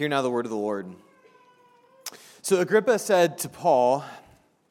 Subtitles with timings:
[0.00, 0.94] Hear now the word of the Lord.
[2.40, 4.02] So Agrippa said to Paul,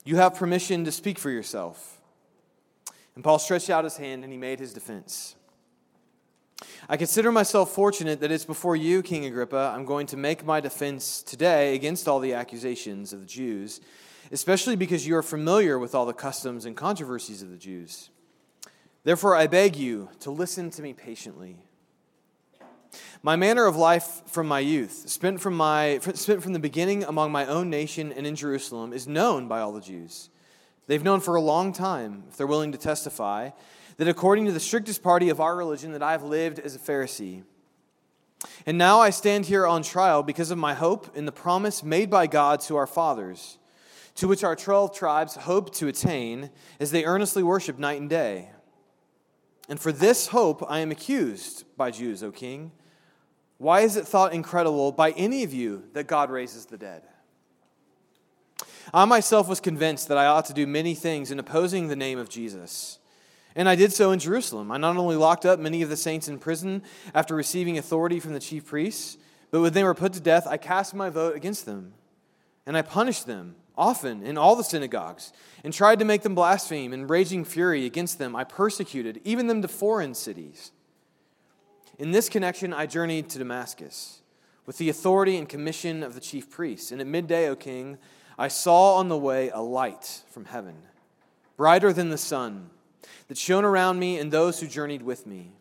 [0.04, 2.02] You have permission to speak for yourself.
[3.13, 5.36] And Paul stretched out his hand and he made his defense.
[6.89, 10.60] I consider myself fortunate that it's before you, King Agrippa, I'm going to make my
[10.60, 13.82] defense today against all the accusations of the Jews,
[14.32, 18.09] especially because you are familiar with all the customs and controversies of the Jews.
[19.04, 21.57] Therefore, I beg you to listen to me patiently.
[23.21, 27.33] My manner of life from my youth, spent from, my, spent from the beginning among
[27.33, 30.29] my own nation and in Jerusalem, is known by all the Jews.
[30.87, 33.50] They've known for a long time, if they're willing to testify,
[33.97, 36.80] that according to the strictest party of our religion, that I have lived as a
[36.80, 37.44] Pharisee.
[38.66, 42.09] And now I stand here on trial because of my hope in the promise made
[42.09, 43.58] by God to our fathers,
[44.16, 48.49] to which our 12 tribes hope to attain as they earnestly worship night and day.
[49.67, 52.72] And for this hope I am accused by Jews, O king.
[53.59, 57.03] Why is it thought incredible by any of you that God raises the dead?
[58.93, 62.17] I myself was convinced that I ought to do many things in opposing the name
[62.17, 62.99] of Jesus.
[63.55, 64.71] And I did so in Jerusalem.
[64.71, 68.33] I not only locked up many of the saints in prison after receiving authority from
[68.33, 69.17] the chief priests,
[69.51, 71.94] but when they were put to death, I cast my vote against them.
[72.66, 75.33] And I punished them often in all the synagogues
[75.66, 76.94] and tried to make them blaspheme.
[76.94, 80.71] In raging fury against them, I persecuted even them to foreign cities.
[82.00, 84.22] In this connection, I journeyed to Damascus
[84.66, 86.94] with the authority and commission of the chief priests.
[86.94, 87.97] And at midday, O king,
[88.38, 90.75] I saw on the way a light from heaven,
[91.58, 92.69] brighter than the sun,
[93.28, 95.52] that shone around me and those who journeyed with me.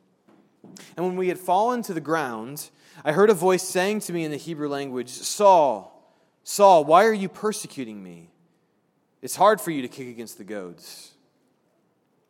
[0.96, 2.70] And when we had fallen to the ground,
[3.04, 6.14] I heard a voice saying to me in the Hebrew language, Saul,
[6.44, 8.30] Saul, why are you persecuting me?
[9.22, 11.14] It's hard for you to kick against the goads.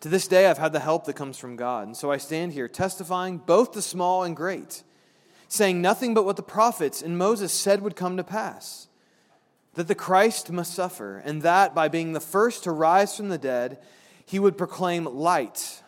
[0.00, 1.86] To this day, I've had the help that comes from God.
[1.86, 4.82] And so I stand here testifying both the small and great,
[5.48, 8.88] saying nothing but what the prophets and Moses said would come to pass
[9.76, 13.38] that the Christ must suffer, and that by being the first to rise from the
[13.38, 13.78] dead,
[14.24, 15.82] he would proclaim light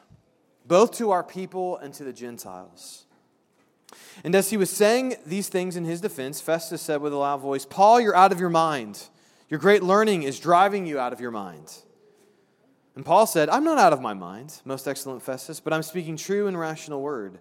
[0.67, 3.07] both to our people and to the Gentiles.
[4.23, 7.41] And as he was saying these things in his defense, Festus said with a loud
[7.41, 9.09] voice, Paul, you're out of your mind.
[9.49, 11.79] Your great learning is driving you out of your mind.
[12.99, 16.17] And Paul said, I'm not out of my mind, most excellent Festus, but I'm speaking
[16.17, 17.39] true and rational word.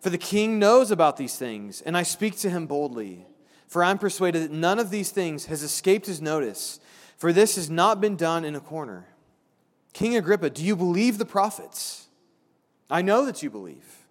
[0.00, 3.24] For the king knows about these things, and I speak to him boldly.
[3.68, 6.80] For I'm persuaded that none of these things has escaped his notice,
[7.16, 9.06] for this has not been done in a corner.
[9.92, 12.08] King Agrippa, do you believe the prophets?
[12.90, 14.04] I know that you believe.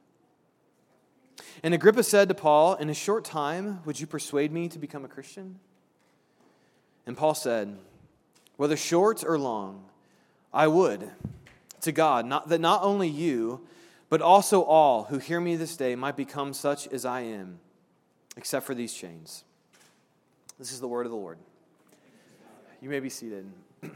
[1.62, 5.04] And Agrippa said to Paul, In a short time, would you persuade me to become
[5.04, 5.60] a Christian?
[7.06, 7.78] And Paul said,
[8.56, 9.89] Whether short or long,
[10.54, 11.10] I would
[11.82, 13.62] to God not, that not only you,
[14.10, 17.60] but also all who hear me this day might become such as I am,
[18.36, 19.44] except for these chains.
[20.58, 21.38] This is the word of the Lord.
[22.82, 23.50] You may be seated.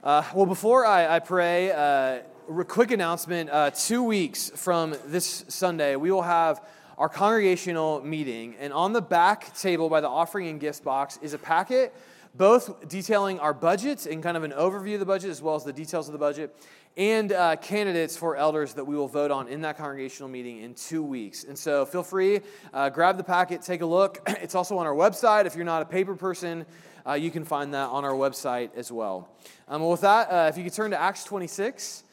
[0.00, 2.20] Uh, well, before I, I pray, uh,
[2.56, 3.50] a quick announcement.
[3.50, 6.64] Uh, two weeks from this Sunday, we will have
[6.96, 8.54] our congregational meeting.
[8.60, 11.92] And on the back table by the offering and gifts box is a packet
[12.38, 15.64] both detailing our budget and kind of an overview of the budget, as well as
[15.64, 16.54] the details of the budget,
[16.96, 20.72] and uh, candidates for elders that we will vote on in that congregational meeting in
[20.74, 21.42] two weeks.
[21.44, 22.40] And so feel free,
[22.72, 24.20] uh, grab the packet, take a look.
[24.40, 25.46] It's also on our website.
[25.46, 26.64] If you're not a paper person,
[27.04, 29.28] uh, you can find that on our website as well.
[29.66, 32.04] Um, with that, uh, if you could turn to Acts 26,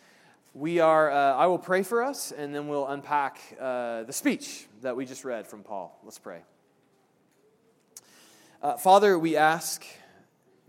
[0.56, 1.12] we are.
[1.12, 5.06] Uh, I will pray for us, and then we'll unpack uh, the speech that we
[5.06, 5.98] just read from Paul.
[6.04, 6.42] Let's pray.
[8.80, 9.86] Father, we ask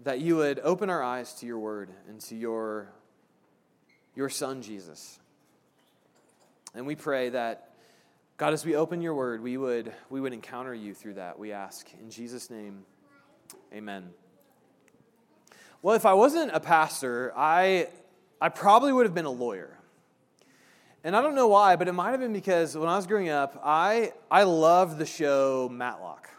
[0.06, 2.86] that you would open our eyes to your word and to your,
[4.14, 5.18] your son, Jesus.
[6.76, 7.70] And we pray that,
[8.36, 11.50] God, as we open your word, we would, we would encounter you through that, we
[11.50, 11.88] ask.
[12.00, 12.84] In Jesus' name,
[13.74, 14.10] amen.
[15.82, 17.88] Well, if I wasn't a pastor, I,
[18.40, 19.76] I probably would have been a lawyer.
[21.02, 23.28] And I don't know why, but it might have been because when I was growing
[23.28, 26.30] up, I, I loved the show Matlock.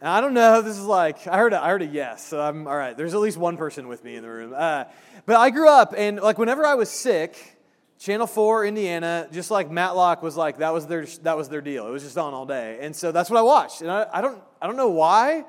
[0.00, 2.38] And I don't know, this is like, I heard a, I heard a yes, so
[2.38, 2.94] I'm all right.
[2.94, 4.52] There's at least one person with me in the room.
[4.54, 4.84] Uh,
[5.24, 7.56] but I grew up, and like whenever I was sick,
[7.98, 11.88] Channel 4, Indiana, just like Matlock was like, that was their, that was their deal.
[11.88, 12.78] It was just on all day.
[12.82, 13.80] And so that's what I watched.
[13.80, 15.44] And I, I don't, I don't know why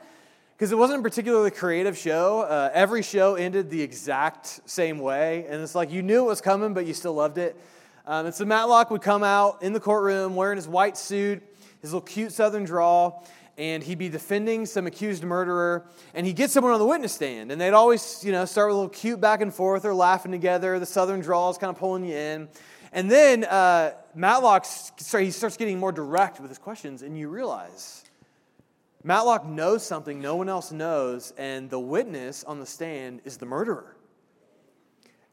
[0.56, 2.42] because it wasn't a particularly creative show.
[2.42, 6.42] Uh, every show ended the exact same way, and it's like you knew it was
[6.42, 7.56] coming, but you still loved it.
[8.08, 11.44] Um, and so Matlock would come out in the courtroom wearing his white suit,
[11.82, 16.52] his little cute southern drawl, and he'd be defending some accused murderer, and he'd get
[16.52, 19.20] someone on the witness stand, and they'd always, you know, start with a little cute
[19.20, 20.78] back and forth or laughing together.
[20.78, 22.50] The southern drawl is kind of pulling you in.
[22.94, 27.30] And then uh, Matlock, sorry, he starts getting more direct with his questions, and you
[27.30, 28.04] realize
[29.04, 33.46] Matlock knows something no one else knows, and the witness on the stand is the
[33.46, 33.96] murderer.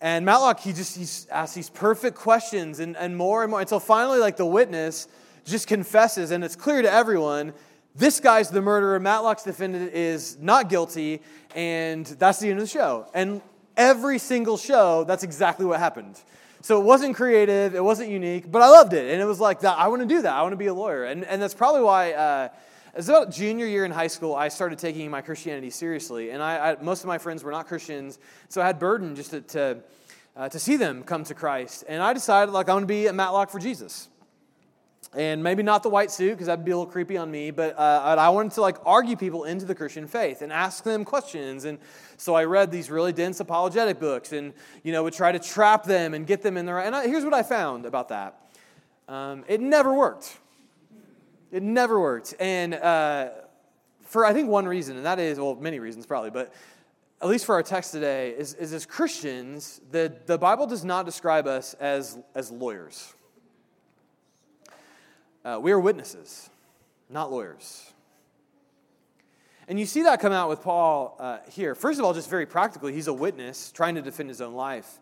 [0.01, 3.81] And Matlock, he just he asks these perfect questions and, and more and more until
[3.81, 5.09] finally, like the witness
[5.45, 7.53] just confesses, and it's clear to everyone
[7.95, 8.99] this guy's the murderer.
[8.99, 11.21] Matlock's defendant is not guilty,
[11.55, 13.07] and that's the end of the show.
[13.15, 13.41] And
[13.77, 16.21] every single show, that's exactly what happened.
[16.61, 19.13] So it wasn't creative, it wasn't unique, but I loved it.
[19.13, 20.33] And it was like, that, I want to do that.
[20.33, 21.05] I want to be a lawyer.
[21.05, 22.13] And, and that's probably why.
[22.13, 22.49] Uh,
[22.95, 26.31] as about junior year in high school, I started taking my Christianity seriously.
[26.31, 28.19] And I, I, most of my friends were not Christians,
[28.49, 29.79] so I had burden just to, to,
[30.37, 31.85] uh, to see them come to Christ.
[31.89, 34.09] And I decided, like, I'm going to be a Matlock for Jesus.
[35.15, 37.79] And maybe not the white suit, because that'd be a little creepy on me, but
[37.79, 41.67] uh, I wanted to, like, argue people into the Christian faith and ask them questions.
[41.67, 41.79] And
[42.17, 44.53] so I read these really dense apologetic books and,
[44.83, 46.87] you know, would try to trap them and get them in the right.
[46.87, 48.41] And I, here's what I found about that
[49.09, 50.37] um, it never worked.
[51.53, 52.35] It never worked.
[52.41, 53.29] And uh,
[54.03, 56.53] for, I think, one reason, and that is, well, many reasons probably, but
[57.23, 61.07] at least for our text today, is, is as Christians, the, the Bible does not
[61.07, 63.15] describe us as, as lawyers.
[65.45, 66.49] Uh, we are witnesses,
[67.11, 67.93] not lawyers.
[69.69, 71.75] And you see that come out with Paul uh, here.
[71.75, 74.99] First of all, just very practically, he's a witness trying to defend his own life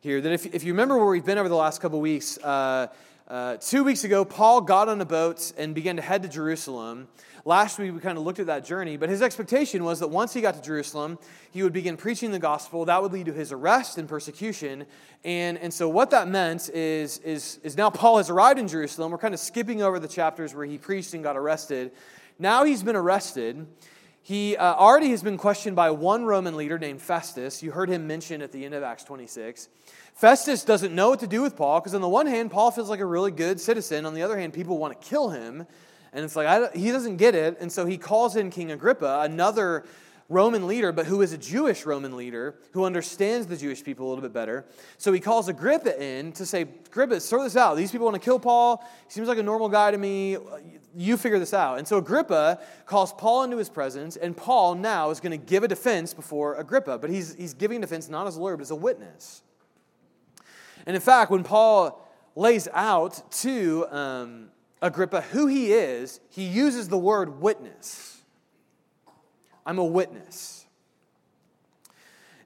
[0.00, 0.20] here.
[0.20, 2.88] That if, if you remember where we've been over the last couple weeks, uh,
[3.28, 7.08] uh, two weeks ago, Paul got on a boat and began to head to Jerusalem.
[7.44, 10.32] Last week, we kind of looked at that journey, but his expectation was that once
[10.32, 11.18] he got to Jerusalem,
[11.50, 12.84] he would begin preaching the gospel.
[12.84, 14.86] That would lead to his arrest and persecution.
[15.24, 19.10] And, and so, what that meant is, is, is now Paul has arrived in Jerusalem.
[19.10, 21.90] We're kind of skipping over the chapters where he preached and got arrested.
[22.38, 23.66] Now he's been arrested.
[24.26, 27.62] He uh, already has been questioned by one Roman leader named Festus.
[27.62, 29.68] You heard him mentioned at the end of Acts 26.
[30.14, 32.90] Festus doesn't know what to do with Paul because, on the one hand, Paul feels
[32.90, 34.04] like a really good citizen.
[34.04, 35.64] On the other hand, people want to kill him.
[36.12, 37.58] And it's like, he doesn't get it.
[37.60, 39.84] And so he calls in King Agrippa, another
[40.28, 44.08] Roman leader, but who is a Jewish Roman leader who understands the Jewish people a
[44.08, 44.64] little bit better.
[44.98, 47.76] So he calls Agrippa in to say, Agrippa, sort this out.
[47.76, 48.84] These people want to kill Paul.
[49.06, 50.36] He seems like a normal guy to me.
[50.98, 51.78] You figure this out.
[51.78, 55.62] And so Agrippa calls Paul into his presence, and Paul now is going to give
[55.62, 56.96] a defense before Agrippa.
[56.96, 59.42] But he's, he's giving defense not as a lawyer, but as a witness.
[60.86, 62.02] And in fact, when Paul
[62.34, 64.48] lays out to um,
[64.80, 68.22] Agrippa who he is, he uses the word witness.
[69.66, 70.64] I'm a witness.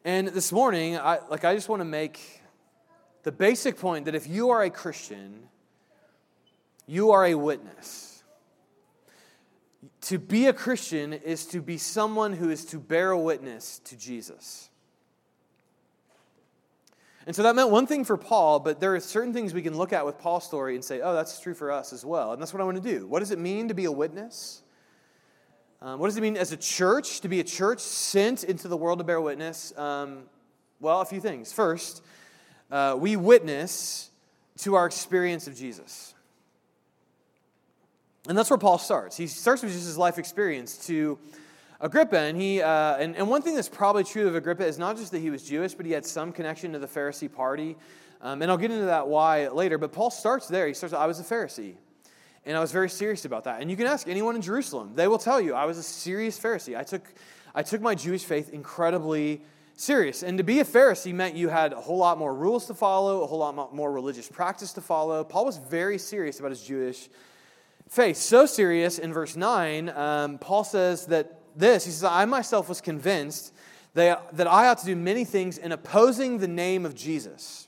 [0.04, 2.40] And this morning, I, like I just want to make
[3.22, 5.42] the basic point that if you are a Christian,
[6.86, 8.09] you are a witness.
[10.02, 14.68] To be a Christian is to be someone who is to bear witness to Jesus.
[17.26, 19.76] And so that meant one thing for Paul, but there are certain things we can
[19.76, 22.32] look at with Paul's story and say, oh, that's true for us as well.
[22.32, 23.06] And that's what I want to do.
[23.06, 24.62] What does it mean to be a witness?
[25.82, 28.76] Um, what does it mean as a church, to be a church sent into the
[28.76, 29.72] world to bear witness?
[29.78, 30.24] Um,
[30.80, 31.52] well, a few things.
[31.52, 32.02] First,
[32.70, 34.10] uh, we witness
[34.58, 36.14] to our experience of Jesus.
[38.28, 39.16] And that's where Paul starts.
[39.16, 41.18] He starts with just his life experience to
[41.80, 44.98] Agrippa, and he uh, and, and one thing that's probably true of Agrippa is not
[44.98, 47.76] just that he was Jewish, but he had some connection to the Pharisee party.
[48.20, 49.78] Um, and I'll get into that why later.
[49.78, 50.66] But Paul starts there.
[50.66, 51.74] He starts, I was a Pharisee.
[52.44, 53.60] And I was very serious about that.
[53.60, 56.38] And you can ask anyone in Jerusalem, they will tell you I was a serious
[56.38, 56.76] Pharisee.
[56.76, 57.02] I took,
[57.54, 59.42] I took my Jewish faith incredibly
[59.74, 60.22] serious.
[60.22, 63.22] And to be a Pharisee meant you had a whole lot more rules to follow,
[63.22, 65.24] a whole lot more religious practice to follow.
[65.24, 67.08] Paul was very serious about his Jewish
[67.90, 68.16] faith.
[68.16, 72.80] So serious in verse 9, um, Paul says that this He says, I myself was
[72.80, 73.52] convinced
[73.94, 77.66] that, that I ought to do many things in opposing the name of Jesus.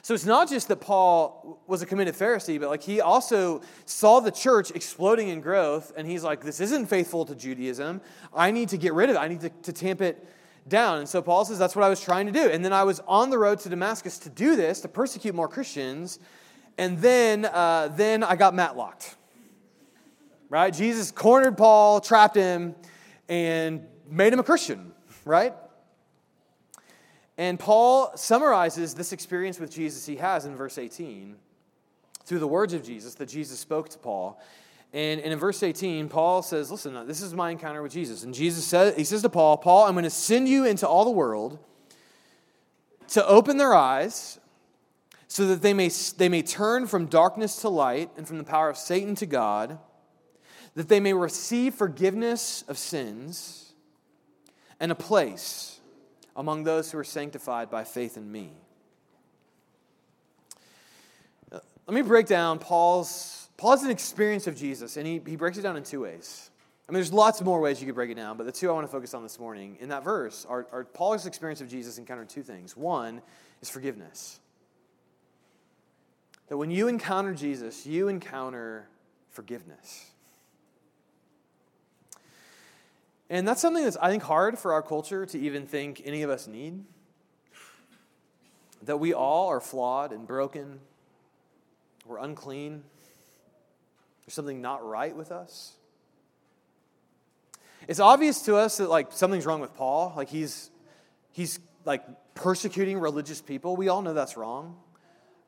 [0.00, 4.20] So it's not just that Paul was a committed Pharisee, but like he also saw
[4.20, 8.00] the church exploding in growth, and he's like, this isn't faithful to Judaism.
[8.32, 9.18] I need to get rid of it.
[9.18, 10.24] I need to, to tamp it
[10.68, 11.00] down.
[11.00, 12.48] And so Paul says, that's what I was trying to do.
[12.48, 15.48] And then I was on the road to Damascus to do this, to persecute more
[15.48, 16.20] Christians.
[16.78, 19.16] And then, uh, then I got matlocked.
[20.48, 20.72] Right?
[20.72, 22.74] Jesus cornered Paul, trapped him,
[23.28, 24.92] and made him a Christian,
[25.24, 25.54] right?
[27.38, 31.36] And Paul summarizes this experience with Jesus he has in verse 18
[32.24, 34.40] through the words of Jesus that Jesus spoke to Paul.
[34.92, 38.22] And, and in verse 18, Paul says, Listen, this is my encounter with Jesus.
[38.22, 41.04] And Jesus says, He says to Paul, Paul, I'm going to send you into all
[41.04, 41.58] the world
[43.08, 44.38] to open their eyes
[45.28, 48.68] so that they may, they may turn from darkness to light and from the power
[48.68, 49.78] of Satan to God,
[50.74, 53.72] that they may receive forgiveness of sins
[54.78, 55.80] and a place
[56.36, 58.52] among those who are sanctified by faith in me.
[61.50, 65.62] Let me break down Paul's, Paul's an experience of Jesus, and he, he breaks it
[65.62, 66.50] down in two ways.
[66.88, 68.72] I mean, there's lots more ways you could break it down, but the two I
[68.72, 71.98] want to focus on this morning in that verse are, are Paul's experience of Jesus
[71.98, 72.76] encountered two things.
[72.76, 73.22] One
[73.62, 74.40] is forgiveness.
[76.48, 78.88] That when you encounter Jesus, you encounter
[79.30, 80.10] forgiveness.
[83.28, 86.30] And that's something that's, I think, hard for our culture to even think any of
[86.30, 86.84] us need.
[88.82, 90.78] That we all are flawed and broken,
[92.06, 92.84] we're unclean,
[94.24, 95.72] there's something not right with us.
[97.88, 100.12] It's obvious to us that, like, something's wrong with Paul.
[100.16, 100.70] Like, he's,
[101.32, 103.76] he's like, persecuting religious people.
[103.76, 104.76] We all know that's wrong.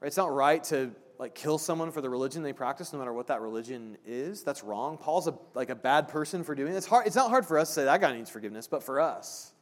[0.00, 0.08] Right?
[0.08, 3.26] It's not right to like kill someone for the religion they practice, no matter what
[3.26, 4.42] that religion is.
[4.44, 4.98] That's wrong.
[4.98, 6.76] Paul's a, like a bad person for doing it.
[6.76, 7.06] It's hard.
[7.06, 9.52] It's not hard for us to say that guy needs forgiveness, but for us,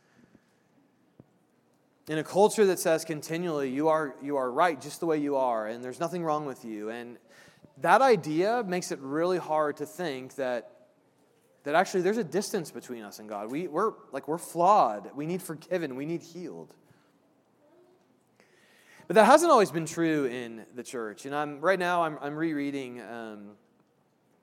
[2.08, 5.36] in a culture that says continually you are you are right just the way you
[5.36, 7.16] are, and there's nothing wrong with you, and
[7.78, 10.72] that idea makes it really hard to think that
[11.64, 13.50] that actually there's a distance between us and God.
[13.50, 15.10] We, we're like we're flawed.
[15.16, 15.96] We need forgiven.
[15.96, 16.74] We need healed.
[19.06, 21.26] But that hasn't always been true in the church.
[21.26, 23.50] And I'm, right now, I'm, I'm rereading um,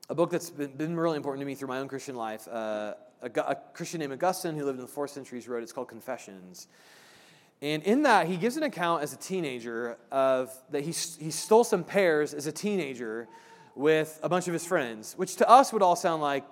[0.10, 2.48] a book that's been, been, really important to me through my own Christian life.
[2.48, 5.90] Uh, a, a, Christian named Augustine, who lived in the fourth centuries, wrote It's called
[5.90, 6.68] Confessions.
[7.62, 11.66] And in that, he gives an account as a teenager of that he, he stole
[11.66, 13.28] some pears as a teenager
[13.76, 16.46] with a bunch of his friends, which to us would all sound like,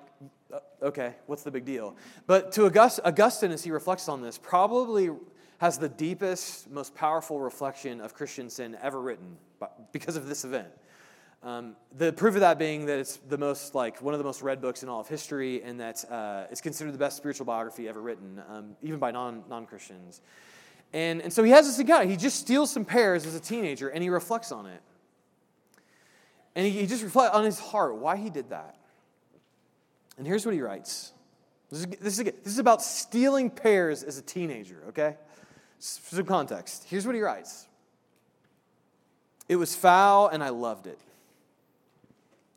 [0.53, 1.95] uh, okay, what's the big deal?
[2.27, 5.11] But to August, Augustine, as he reflects on this, probably
[5.61, 9.37] has the deepest, most powerful reflection of Christian sin ever written
[9.91, 10.69] because of this event.
[11.43, 14.41] Um, the proof of that being that it's the most like one of the most
[14.41, 17.87] read books in all of history, and that uh, it's considered the best spiritual biography
[17.87, 20.21] ever written, um, even by non Christians.
[20.93, 22.07] And and so he has this encounter.
[22.07, 24.81] He just steals some pears as a teenager, and he reflects on it.
[26.55, 28.77] And he, he just reflects on his heart why he did that.
[30.17, 31.11] And here's what he writes.
[31.69, 35.17] This is, this, is, this is about stealing pears as a teenager, okay?
[35.83, 37.67] Some context, here's what he writes
[39.49, 40.99] It was foul, and I loved it.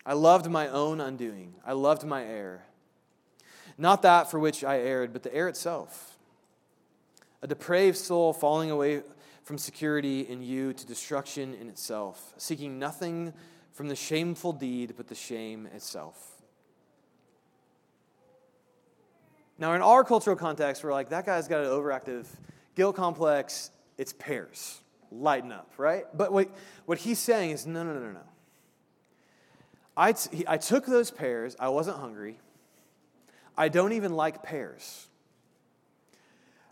[0.05, 1.55] I loved my own undoing.
[1.65, 2.65] I loved my error.
[3.79, 6.19] Not that for which I erred, but the error itself.
[7.41, 9.01] A depraved soul falling away
[9.43, 13.33] from security in you to destruction in itself, seeking nothing
[13.73, 16.43] from the shameful deed but the shame itself.
[19.59, 22.27] Now, in our cultural context, we're like, that guy's got an overactive
[22.75, 24.81] guilt complex, it's pears.
[25.11, 26.05] Lighten up, right?
[26.13, 26.49] But what,
[26.87, 28.21] what he's saying is no, no, no, no.
[29.97, 32.39] I, t- I took those pears, I wasn't hungry.
[33.57, 35.07] I don't even like pears.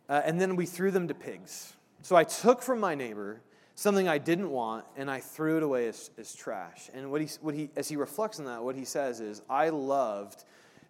[0.08, 1.74] Uh, and then we threw them to pigs.
[2.02, 3.40] So I took from my neighbor
[3.76, 6.90] something I didn't want and I threw it away as, as trash.
[6.92, 9.68] And what he, what he, as he reflects on that, what he says is, I
[9.68, 10.44] loved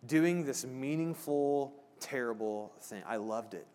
[0.06, 3.02] doing this meaningful, terrible thing.
[3.06, 3.66] I loved it.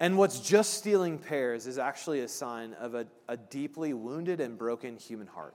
[0.00, 4.56] And what's just stealing pears is actually a sign of a, a deeply wounded and
[4.56, 5.54] broken human heart.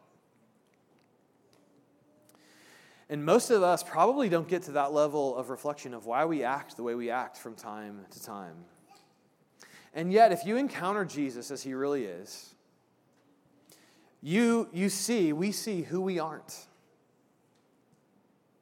[3.10, 6.44] And most of us probably don't get to that level of reflection of why we
[6.44, 8.56] act the way we act from time to time.
[9.96, 12.54] And yet, if you encounter Jesus as he really is,
[14.22, 16.68] you, you see, we see who we aren't.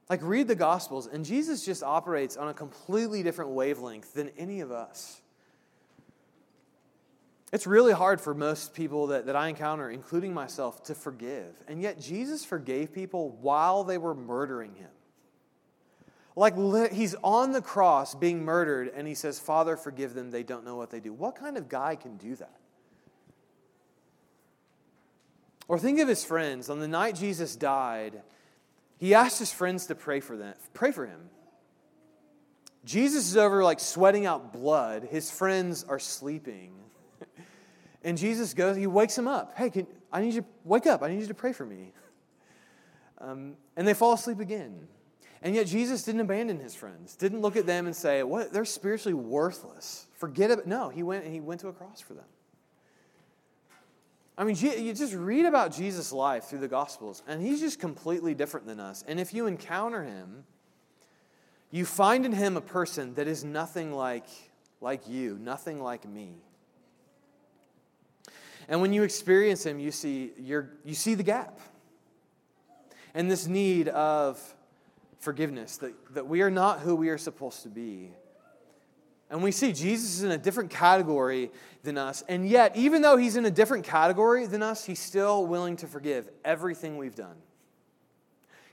[0.10, 4.60] Like, read the Gospels, and Jesus just operates on a completely different wavelength than any
[4.60, 5.23] of us.
[7.54, 11.62] It's really hard for most people that, that I encounter, including myself, to forgive.
[11.68, 14.90] And yet, Jesus forgave people while they were murdering him.
[16.36, 16.56] Like
[16.92, 20.32] he's on the cross being murdered, and he says, Father, forgive them.
[20.32, 21.14] They don't know what they do.
[21.14, 22.58] What kind of guy can do that?
[25.68, 26.72] Or think of his friends.
[26.72, 28.24] On the night Jesus died,
[28.98, 31.30] he asked his friends to pray for them, pray for him.
[32.84, 35.04] Jesus is over like sweating out blood.
[35.04, 36.73] His friends are sleeping.
[38.04, 39.58] And Jesus goes, he wakes him up.
[39.58, 41.02] Hey, can, I need you to wake up.
[41.04, 41.94] I need you to pray for me.
[43.20, 44.86] Um, and they fall asleep again.
[45.44, 48.66] And yet Jesus didn't abandon his friends, didn't look at them and say, what, they're
[48.66, 50.08] spiritually worthless.
[50.16, 50.68] Forget it.
[50.68, 52.26] No, he went and he went to a cross for them.
[54.38, 58.34] I mean, you just read about Jesus' life through the Gospels, and he's just completely
[58.34, 59.04] different than us.
[59.08, 60.46] And if you encounter him,
[61.70, 64.26] you find in him a person that is nothing like,
[64.82, 66.36] like you, nothing like me.
[68.68, 71.60] And when you experience him, you see, you you see the gap
[73.14, 74.42] and this need of
[75.20, 78.12] forgiveness, that, that we are not who we are supposed to be.
[79.30, 81.50] And we see Jesus is in a different category
[81.82, 82.24] than us.
[82.28, 85.88] And yet, even though he's in a different category than us, he's still willing to
[85.88, 87.36] forgive everything we've done.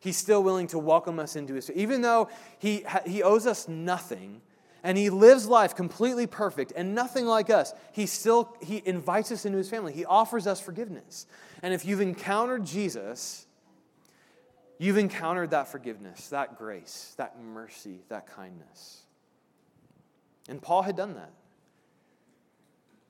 [0.01, 2.29] He's still willing to welcome us into his even though
[2.59, 4.41] he, he owes us nothing
[4.83, 7.73] and he lives life completely perfect and nothing like us.
[7.93, 9.93] He still he invites us into his family.
[9.93, 11.27] He offers us forgiveness.
[11.63, 13.47] And if you've encountered Jesus,
[14.79, 19.03] you've encountered that forgiveness, that grace, that mercy, that kindness.
[20.49, 21.33] And Paul had done that.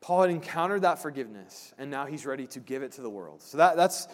[0.00, 3.42] Paul had encountered that forgiveness, and now he's ready to give it to the world.
[3.42, 4.08] So that, that's,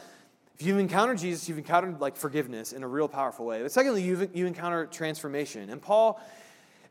[0.58, 3.62] if you've encountered Jesus, you've encountered like forgiveness in a real powerful way.
[3.62, 5.70] But secondly, you've, you encounter transformation.
[5.70, 6.20] And Paul,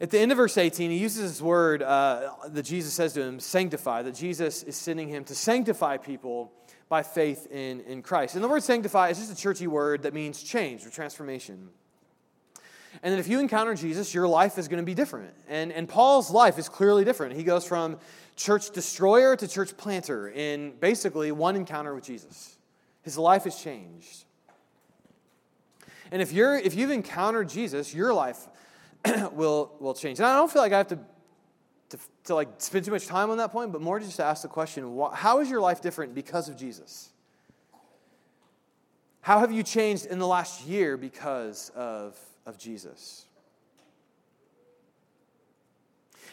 [0.02, 3.22] at the end of verse 18, he uses this word uh, that Jesus says to
[3.22, 6.52] him, sanctify, that Jesus is sending him to sanctify people
[6.90, 8.36] by faith in, in Christ.
[8.36, 11.70] And the word sanctify is just a churchy word that means change or transformation.
[13.04, 15.34] And then if you encounter Jesus, your life is going to be different.
[15.48, 17.36] And, and Paul's life is clearly different.
[17.36, 17.98] He goes from
[18.36, 22.58] church destroyer to church planter in basically one encounter with Jesus.
[23.02, 24.26] His life has changed.
[26.12, 28.48] And if, you're, if you've encountered Jesus, your life
[29.34, 30.20] will, will change.
[30.20, 31.00] And I don't feel like I have to,
[31.90, 34.42] to, to like spend too much time on that point, but more just to ask
[34.42, 37.10] the question how is your life different because of Jesus?
[39.22, 43.26] How have you changed in the last year because of of Jesus.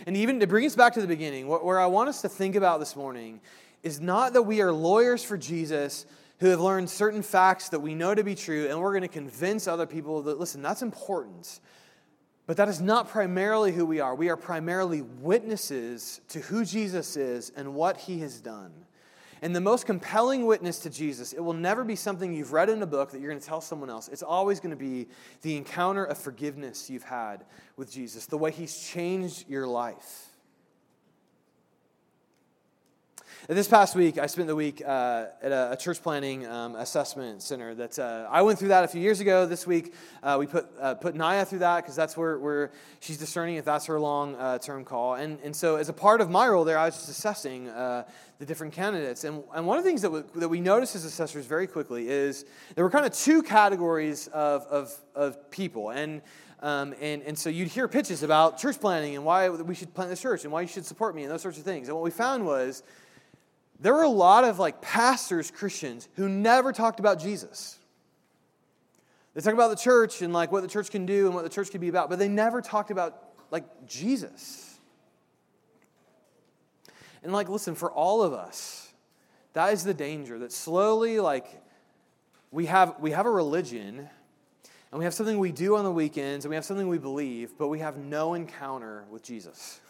[0.06, 2.54] And even to bring us back to the beginning, where I want us to think
[2.54, 3.40] about this morning
[3.82, 6.06] is not that we are lawyers for Jesus
[6.40, 9.08] who have learned certain facts that we know to be true, and we're going to
[9.08, 11.60] convince other people that, listen, that's important.
[12.46, 14.14] But that is not primarily who we are.
[14.14, 18.72] We are primarily witnesses to who Jesus is and what he has done.
[19.42, 22.80] And the most compelling witness to Jesus, it will never be something you've read in
[22.82, 24.08] a book that you're going to tell someone else.
[24.08, 25.08] It's always going to be
[25.42, 27.44] the encounter of forgiveness you've had
[27.76, 30.31] with Jesus, the way he's changed your life.
[33.48, 37.42] This past week, I spent the week uh, at a, a, church planting um, assessment
[37.42, 37.74] center.
[37.74, 39.46] That uh, I went through that a few years ago.
[39.46, 43.18] This week, uh, we put uh, put Naya through that because that's where, where she's
[43.18, 45.14] discerning if that's her long uh, term call.
[45.14, 48.04] And and so as a part of my role there, I was just assessing uh,
[48.38, 49.24] the different candidates.
[49.24, 52.08] And and one of the things that we, that we noticed as assessors very quickly
[52.08, 52.44] is
[52.76, 56.22] there were kind of two categories of of, of people and.
[56.64, 60.10] Um, and, and so you'd hear pitches about church planting and why we should plant
[60.10, 61.88] the church and why you should support me and those sorts of things.
[61.88, 62.84] And what we found was
[63.82, 67.78] there were a lot of like pastors, Christians, who never talked about Jesus.
[69.34, 71.50] They talk about the church and like what the church can do and what the
[71.50, 74.78] church can be about, but they never talked about like Jesus.
[77.24, 78.92] And like, listen, for all of us,
[79.52, 81.46] that is the danger that slowly, like,
[82.52, 84.08] we have we have a religion
[84.90, 87.58] and we have something we do on the weekends and we have something we believe,
[87.58, 89.80] but we have no encounter with Jesus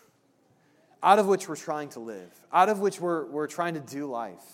[1.03, 4.07] out of which we're trying to live, out of which we're, we're trying to do
[4.07, 4.45] life.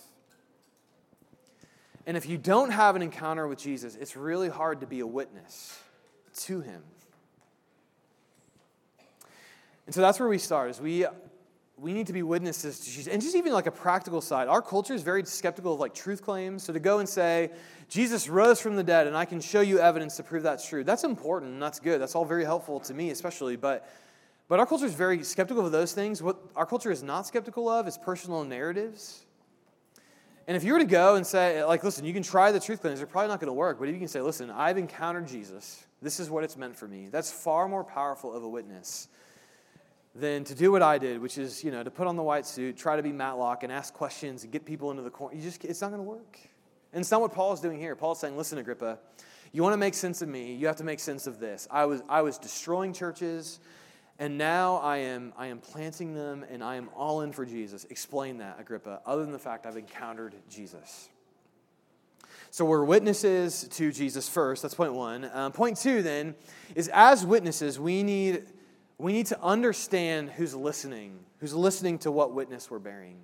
[2.05, 5.07] And if you don't have an encounter with Jesus, it's really hard to be a
[5.07, 5.79] witness
[6.37, 6.81] to him.
[9.85, 11.05] And so that's where we start is we
[11.81, 13.07] we need to be witnesses to Jesus.
[13.07, 16.21] And just even like a practical side, our culture is very skeptical of like truth
[16.21, 16.63] claims.
[16.63, 17.51] So to go and say,
[17.87, 20.83] Jesus rose from the dead and I can show you evidence to prove that's true,
[20.83, 22.01] that's important and that's good.
[22.01, 23.55] That's all very helpful to me, especially.
[23.55, 23.89] But
[24.49, 26.21] but our culture is very skeptical of those things.
[26.21, 29.25] What our culture is not skeptical of is personal narratives.
[30.47, 32.81] And if you were to go and say, like, listen, you can try the truth
[32.81, 33.77] claims, they're probably not going to work.
[33.77, 36.87] But if you can say, listen, I've encountered Jesus, this is what it's meant for
[36.87, 39.07] me, that's far more powerful of a witness
[40.15, 42.47] than to do what I did, which is, you know, to put on the white
[42.47, 45.35] suit, try to be Matlock, and ask questions and get people into the corner.
[45.35, 46.39] You just, it's not going to work.
[46.91, 47.95] And it's not what Paul is doing here.
[47.95, 48.97] Paul's saying, listen, Agrippa,
[49.51, 51.67] you want to make sense of me, you have to make sense of this.
[51.69, 53.59] I was, I was destroying churches.
[54.19, 57.85] And now I am, I am planting them and I am all in for Jesus.
[57.89, 61.07] Explain that, Agrippa, other than the fact I've encountered Jesus.
[62.51, 64.61] So we're witnesses to Jesus first.
[64.61, 65.29] That's point one.
[65.33, 66.35] Um, point two, then,
[66.75, 68.43] is as witnesses, we need,
[68.97, 73.17] we need to understand who's listening, who's listening to what witness we're bearing.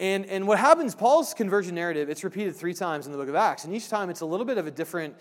[0.00, 3.34] And, and what happens, Paul's conversion narrative, it's repeated three times in the book of
[3.34, 3.64] Acts.
[3.64, 5.16] And each time it's a little bit of a different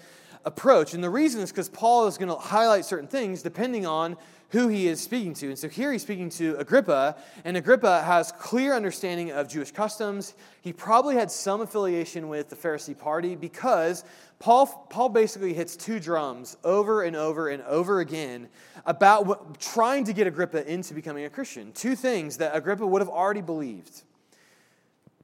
[0.45, 0.93] approach.
[0.93, 4.17] And the reason is because Paul is going to highlight certain things depending on
[4.49, 5.47] who he is speaking to.
[5.47, 10.35] And so here he's speaking to Agrippa, and Agrippa has clear understanding of Jewish customs.
[10.61, 14.05] He probably had some affiliation with the Pharisee party because
[14.39, 18.47] Paul, Paul basically hits two drums over and over and over again
[18.85, 21.73] about what, trying to get Agrippa into becoming a Christian.
[21.73, 24.03] Two things that Agrippa would have already believed.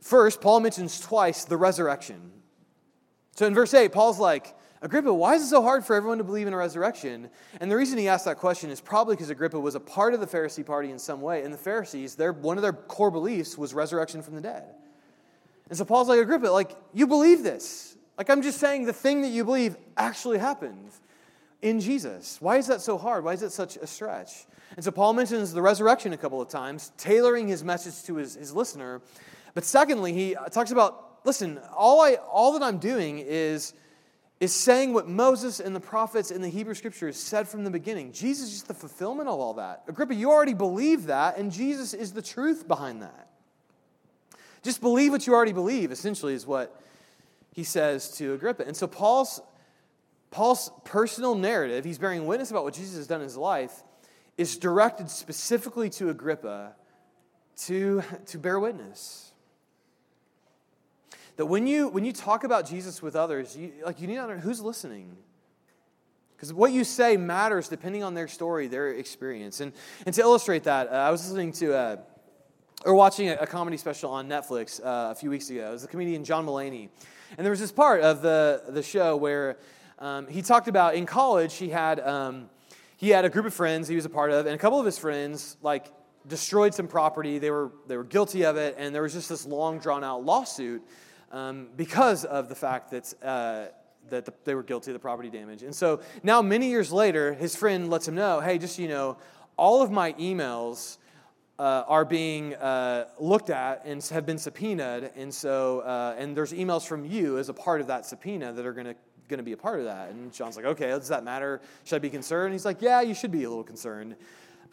[0.01, 2.19] First, Paul mentions twice the resurrection.
[3.35, 6.25] So in verse 8, Paul's like, Agrippa, why is it so hard for everyone to
[6.25, 7.29] believe in a resurrection?
[7.61, 10.19] And the reason he asked that question is probably because Agrippa was a part of
[10.19, 11.43] the Pharisee party in some way.
[11.43, 14.65] And the Pharisees, their, one of their core beliefs was resurrection from the dead.
[15.69, 17.95] And so Paul's like, Agrippa, like, you believe this.
[18.17, 20.91] Like, I'm just saying the thing that you believe actually happened
[21.61, 22.41] in Jesus.
[22.41, 23.23] Why is that so hard?
[23.23, 24.45] Why is it such a stretch?
[24.75, 28.35] And so Paul mentions the resurrection a couple of times, tailoring his message to his,
[28.35, 29.01] his listener.
[29.53, 33.73] But secondly, he talks about listen, all, I, all that I'm doing is,
[34.43, 38.11] is saying what Moses and the prophets in the Hebrew scriptures said from the beginning.
[38.11, 39.83] Jesus is the fulfillment of all that.
[39.87, 43.29] Agrippa, you already believe that, and Jesus is the truth behind that.
[44.61, 46.77] Just believe what you already believe, essentially, is what
[47.53, 48.67] he says to Agrippa.
[48.67, 49.39] And so Paul's,
[50.29, 53.81] Paul's personal narrative, he's bearing witness about what Jesus has done in his life,
[54.37, 56.75] is directed specifically to Agrippa
[57.59, 59.31] to, to bear witness
[61.37, 64.27] that when you when you talk about Jesus with others, you, like you need to
[64.27, 65.17] know who's listening.
[66.43, 69.61] Because what you say matters depending on their story, their experience.
[69.61, 69.71] And,
[70.05, 71.97] and to illustrate that, uh, I was listening to, uh,
[72.85, 75.69] or watching a, comedy special on Netflix uh, a few weeks ago.
[75.69, 76.89] It was the comedian John Mulaney.
[77.37, 79.57] And there was this part of the, the show where
[79.99, 82.49] um, he talked about in college, he had, um,
[82.97, 84.85] he had a group of friends he was a part of, and a couple of
[84.85, 85.85] his friends, like,
[86.27, 87.39] destroyed some property.
[87.39, 90.25] They were, they were guilty of it, and there was just this long, drawn out
[90.25, 90.83] lawsuit
[91.33, 93.65] um, because of the fact that, uh,
[94.09, 95.63] that the, they were guilty of the property damage.
[95.63, 99.17] And so now, many years later, his friend lets him know hey, just you know,
[99.57, 100.97] all of my emails
[101.59, 105.11] uh, are being uh, looked at and have been subpoenaed.
[105.15, 108.65] And so, uh, and there's emails from you as a part of that subpoena that
[108.65, 108.95] are going to
[109.29, 110.09] going to be a part of that.
[110.09, 111.61] And John's like, okay, does that matter?
[111.85, 112.47] Should I be concerned?
[112.47, 114.15] And he's like, yeah, you should be a little concerned.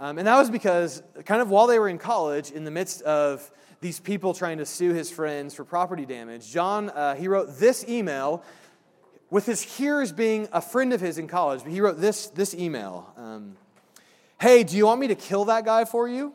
[0.00, 3.00] Um, and that was because, kind of while they were in college, in the midst
[3.02, 3.48] of
[3.80, 6.50] these people trying to sue his friends for property damage.
[6.50, 8.44] John, uh, he wrote this email
[9.30, 11.62] with his hearers being a friend of his in college.
[11.62, 13.56] But he wrote this, this email um,
[14.40, 16.34] Hey, do you want me to kill that guy for you?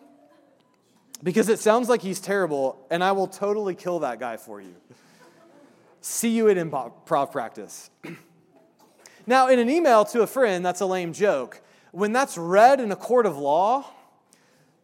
[1.23, 4.75] Because it sounds like he's terrible, and I will totally kill that guy for you.
[6.01, 7.89] See you at improv practice.
[9.25, 11.61] now, in an email to a friend, that's a lame joke.
[11.91, 13.89] When that's read in a court of law,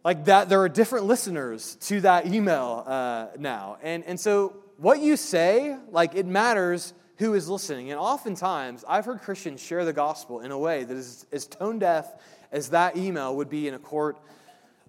[0.03, 3.77] like that there are different listeners to that email uh, now.
[3.81, 7.91] And, and so what you say like it matters who is listening.
[7.91, 11.79] And oftentimes i've heard christians share the gospel in a way that is as tone
[11.79, 12.11] deaf
[12.51, 14.17] as that email would be in a court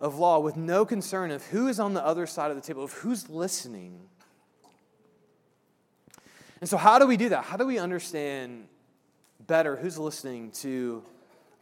[0.01, 2.83] of law with no concern of who is on the other side of the table
[2.83, 4.01] of who's listening.
[6.61, 7.45] And so how do we do that?
[7.45, 8.67] How do we understand
[9.47, 11.05] better who's listening to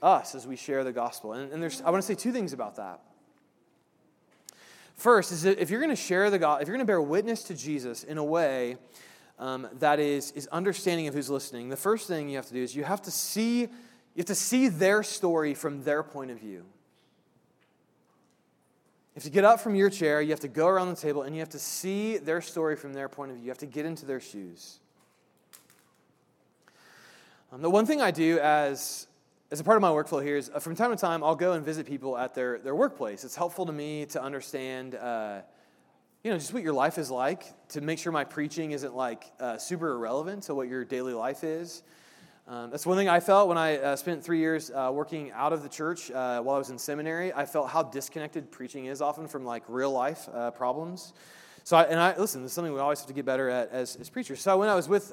[0.03, 1.35] us as we share the gospel?
[1.35, 3.01] And, and there's i want to say two things about that
[5.01, 7.01] First is that if you're going to share the God, if you're going to bear
[7.01, 8.77] witness to Jesus in a way
[9.39, 12.63] um, that is, is understanding of who's listening, the first thing you have to do
[12.63, 13.69] is you have to see, you
[14.19, 16.67] have to see their story from their point of view.
[19.17, 21.35] If you get up from your chair, you have to go around the table, and
[21.35, 23.47] you have to see their story from their point of view.
[23.47, 24.81] You have to get into their shoes.
[27.51, 29.07] Um, the one thing I do as
[29.53, 31.55] as a part of my workflow here is uh, from time to time I'll go
[31.55, 33.25] and visit people at their, their workplace.
[33.25, 35.41] It's helpful to me to understand, uh,
[36.23, 39.25] you know, just what your life is like, to make sure my preaching isn't like
[39.41, 41.83] uh, super irrelevant to what your daily life is.
[42.47, 45.53] Um, that's one thing I felt when I uh, spent three years uh, working out
[45.53, 47.33] of the church uh, while I was in seminary.
[47.33, 51.13] I felt how disconnected preaching is often from like real life problems.
[51.65, 52.43] So, I, and I listen.
[52.43, 54.41] This is something we always have to get better at as, as preachers.
[54.41, 55.13] So when I was with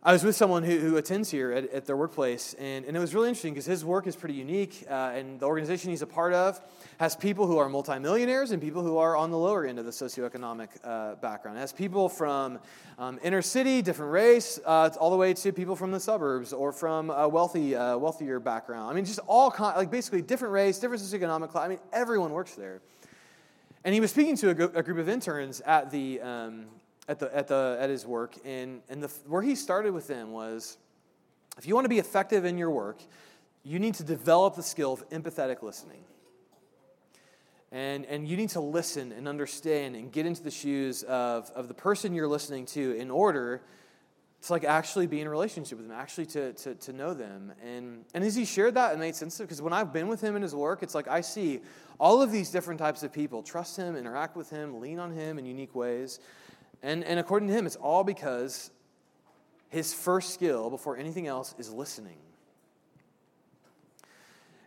[0.00, 3.00] I was with someone who, who attends here at, at their workplace, and, and it
[3.00, 6.06] was really interesting because his work is pretty unique, uh, and the organization he's a
[6.06, 6.60] part of
[7.00, 9.90] has people who are multimillionaires and people who are on the lower end of the
[9.90, 11.58] socioeconomic uh, background.
[11.58, 12.60] It has people from
[12.96, 16.70] um, inner city, different race, uh, all the way to people from the suburbs or
[16.70, 18.88] from a wealthy, uh, wealthier background.
[18.88, 21.64] I mean, just all kind, like basically different race, different socioeconomic class.
[21.64, 22.80] I mean, everyone works there.
[23.82, 26.66] And he was speaking to a group of interns at the um,
[27.08, 30.30] at, the, at, the, at his work, and, and the, where he started with them
[30.30, 30.76] was
[31.56, 33.00] if you want to be effective in your work,
[33.64, 36.04] you need to develop the skill of empathetic listening.
[37.70, 41.68] And, and you need to listen and understand and get into the shoes of, of
[41.68, 43.60] the person you're listening to in order
[44.40, 47.52] to like actually be in a relationship with them, actually to, to, to know them.
[47.62, 50.36] And, and as he shared that, it made sense because when I've been with him
[50.36, 51.60] in his work, it's like I see
[51.98, 55.38] all of these different types of people trust him, interact with him, lean on him
[55.38, 56.20] in unique ways.
[56.82, 58.70] And, and according to him, it's all because
[59.68, 62.18] his first skill before anything else is listening.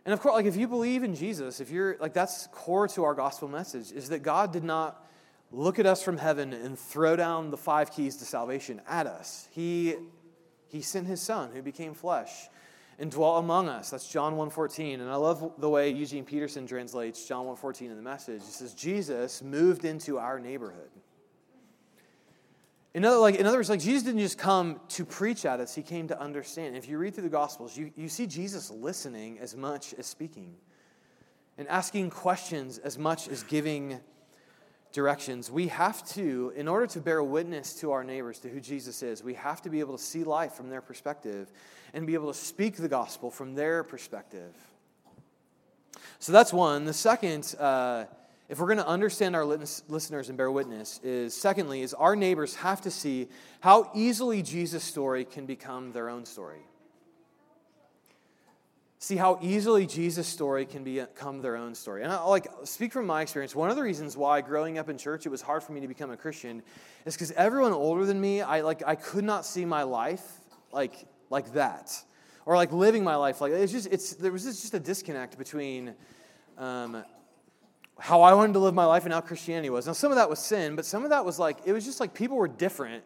[0.04, 3.04] And of course, like if you believe in Jesus, if you're like that's core to
[3.04, 5.06] our gospel message, is that God did not
[5.52, 9.48] look at us from heaven and throw down the five keys to salvation at us.
[9.52, 9.94] He
[10.68, 12.48] he sent his son who became flesh
[12.98, 13.90] and dwelt among us.
[13.90, 15.00] That's John 1:14.
[15.00, 18.42] And I love the way Eugene Peterson translates John 1:14 in the message.
[18.44, 20.90] He says Jesus moved into our neighborhood.
[22.94, 25.74] In other, like, in other words, like Jesus didn't just come to preach at us,
[25.74, 26.76] he came to understand.
[26.76, 30.54] If you read through the Gospels, you, you see Jesus listening as much as speaking
[31.56, 33.98] and asking questions as much as giving
[34.92, 35.50] directions.
[35.50, 39.24] We have to, in order to bear witness to our neighbors, to who Jesus is,
[39.24, 41.50] we have to be able to see life from their perspective
[41.94, 44.54] and be able to speak the gospel from their perspective.
[46.18, 46.84] So that's one.
[46.84, 48.04] The second, uh,
[48.48, 52.54] if we're going to understand our listeners and bear witness, is secondly, is our neighbors
[52.56, 53.28] have to see
[53.60, 56.60] how easily Jesus' story can become their own story.
[58.98, 62.04] See how easily Jesus' story can become their own story.
[62.04, 63.52] And I like speak from my experience.
[63.52, 65.88] One of the reasons why growing up in church it was hard for me to
[65.88, 66.62] become a Christian
[67.04, 70.24] is because everyone older than me, I like I could not see my life
[70.72, 70.94] like
[71.30, 71.92] like that,
[72.46, 75.94] or like living my life like it's just it's there was just a disconnect between
[76.56, 77.02] um,
[78.02, 79.86] how I wanted to live my life and how Christianity was.
[79.86, 82.00] Now, some of that was sin, but some of that was like, it was just
[82.00, 83.04] like people were different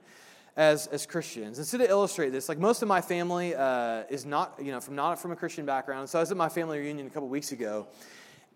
[0.56, 1.59] as, as Christians.
[1.59, 4.80] And so to illustrate this, like most of my family uh, is not, you know,
[4.80, 6.09] from not from a Christian background.
[6.09, 7.88] So I was at my family reunion a couple weeks ago.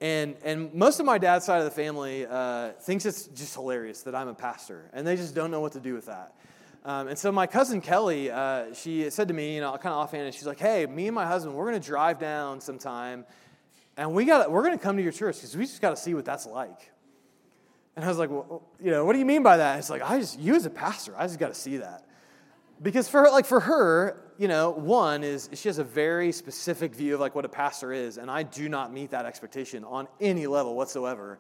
[0.01, 4.01] And, and most of my dad's side of the family uh, thinks it's just hilarious
[4.05, 6.33] that I'm a pastor, and they just don't know what to do with that.
[6.87, 9.99] Um, and so my cousin Kelly, uh, she said to me, you know, kind of
[9.99, 13.27] offhand, she's like, "Hey, me and my husband, we're going to drive down sometime
[14.01, 15.97] and we got we're going to come to your church because we just got to
[15.97, 16.91] see what that's like.
[17.97, 19.79] And I was like, well, you know, what do you mean by that?
[19.79, 22.07] It's like, I just, you as a pastor, I just got to see that.
[22.81, 26.95] Because for her, like for her, you know, one is she has a very specific
[26.95, 30.09] view of like what a pastor is, and I do not meet that expectation on
[30.19, 31.39] any level whatsoever.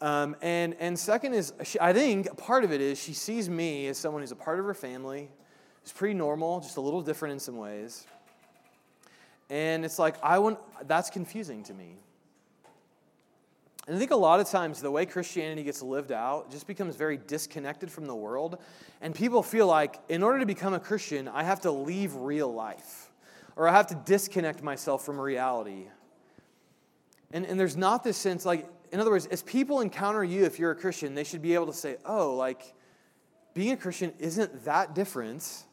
[0.00, 3.88] Um, and and second is, she, I think part of it is she sees me
[3.88, 5.28] as someone who's a part of her family,
[5.82, 8.06] who's pretty normal, just a little different in some ways.
[9.50, 11.96] And it's like, I want, that's confusing to me.
[13.86, 16.94] And I think a lot of times the way Christianity gets lived out just becomes
[16.94, 18.58] very disconnected from the world.
[19.00, 22.52] And people feel like, in order to become a Christian, I have to leave real
[22.52, 23.10] life,
[23.56, 25.86] or I have to disconnect myself from reality.
[27.32, 30.58] And, and there's not this sense, like, in other words, as people encounter you, if
[30.58, 32.74] you're a Christian, they should be able to say, oh, like,
[33.54, 35.64] being a Christian isn't that different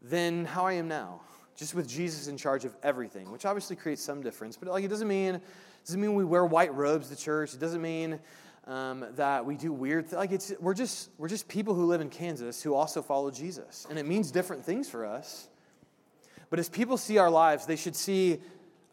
[0.00, 1.20] than how I am now
[1.60, 4.56] just with Jesus in charge of everything, which obviously creates some difference.
[4.56, 5.40] But like, it doesn't mean
[5.84, 7.52] doesn't mean we wear white robes to church.
[7.52, 8.18] It doesn't mean
[8.66, 10.18] um, that we do weird things.
[10.18, 13.86] Like it's we're just we're just people who live in Kansas who also follow Jesus,
[13.90, 15.48] and it means different things for us.
[16.48, 18.40] But as people see our lives, they should see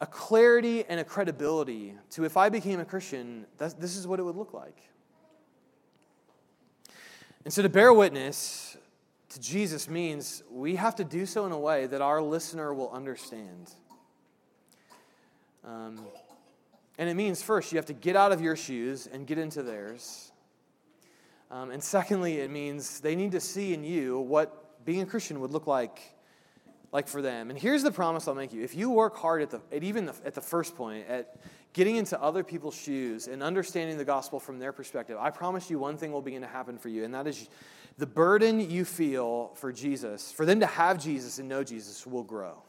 [0.02, 4.22] a clarity and a credibility to if I became a Christian, this is what it
[4.24, 4.76] would look like.
[7.44, 8.67] And so to bear witness
[9.30, 12.90] to Jesus means we have to do so in a way that our listener will
[12.90, 13.70] understand.
[15.64, 16.00] Um,
[16.98, 19.62] and it means, first, you have to get out of your shoes and get into
[19.62, 20.32] theirs.
[21.50, 25.40] Um, and secondly, it means they need to see in you what being a Christian
[25.40, 26.00] would look like,
[26.90, 27.50] like for them.
[27.50, 30.06] And here's the promise I'll make you: if you work hard at the, at even
[30.06, 31.36] the, at the first point, at
[31.72, 35.78] getting into other people's shoes and understanding the gospel from their perspective, I promise you
[35.78, 37.48] one thing will begin to happen for you, and that is
[37.98, 42.22] the burden you feel for Jesus, for them to have Jesus and know Jesus, will
[42.22, 42.62] grow.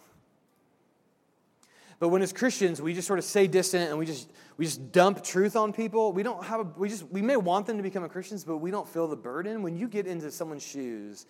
[2.00, 4.92] But when as Christians we just sort of stay distant and we just we just
[4.92, 7.84] dump truth on people, we don't have a, we just we may want them to
[7.84, 9.62] become Christians, but we don't feel the burden.
[9.62, 11.28] When you get into someone's shoes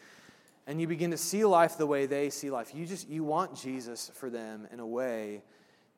[0.65, 3.55] and you begin to see life the way they see life, you just you want
[3.55, 5.41] Jesus for them in a way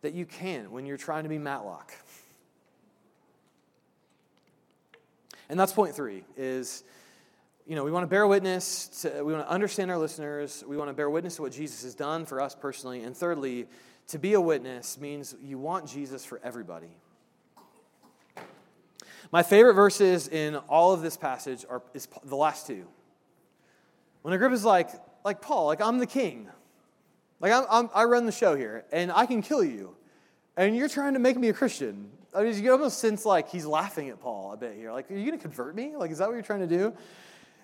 [0.02, 1.92] that you can when you're trying to be Matlock.
[5.50, 6.86] And that's point three is
[7.72, 10.76] you know, we want to bear witness, to, we want to understand our listeners, we
[10.76, 13.04] want to bear witness to what Jesus has done for us personally.
[13.04, 13.66] And thirdly,
[14.10, 16.98] to be a witness means you want Jesus for everybody.
[19.32, 22.86] My favorite verses in all of this passage are is the last two.
[24.22, 24.90] When Agrippa's like,
[25.24, 26.50] like Paul, like I'm the king.
[27.40, 29.96] Like I'm, I'm, i run the show here, and I can kill you.
[30.58, 32.10] And you're trying to make me a Christian.
[32.36, 34.92] I mean, you almost sense like he's laughing at Paul a bit here.
[34.92, 35.96] Like, are you going to convert me?
[35.96, 36.94] Like, is that what you're trying to do?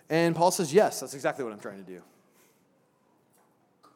[0.10, 2.02] And Paul says, yes, that's exactly what I'm trying to do.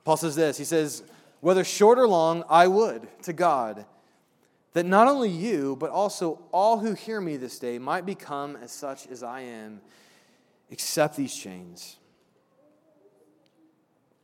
[0.04, 1.04] Paul says this He says,
[1.40, 3.86] whether short or long, I would to God
[4.74, 8.72] that not only you, but also all who hear me this day might become as
[8.72, 9.82] such as I am,
[10.70, 11.98] except these chains.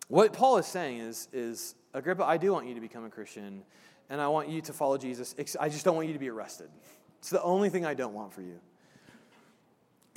[0.08, 3.63] What Paul is saying is, is Agrippa, I do want you to become a Christian,
[4.10, 5.36] and I want you to follow Jesus.
[5.60, 6.69] I just don't want you to be arrested.
[7.19, 8.60] It's the only thing I don't want for you.